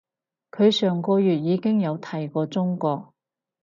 [0.49, 3.13] 佢上個月已經有提過中國